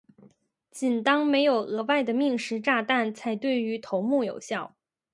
[0.71, 4.75] 仅当没有额外的命时炸弹才对于头目有效。